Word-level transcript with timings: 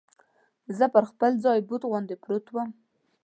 زه 0.77 0.85
پر 0.93 1.03
خپل 1.11 1.31
ځای 1.43 1.59
بت 1.67 1.81
غوندې 1.89 2.15
پروت 2.23 2.45
ووم. 2.49 2.69